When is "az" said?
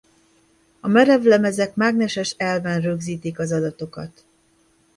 3.39-3.51